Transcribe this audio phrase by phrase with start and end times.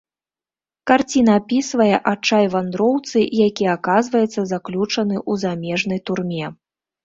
[0.91, 3.17] Карціна апісвае адчай вандроўцы,
[3.49, 6.45] які аказваецца заключаны у замежнай турме.